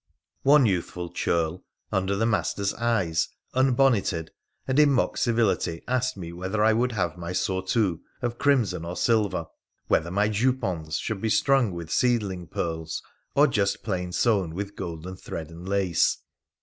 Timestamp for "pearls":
12.47-13.03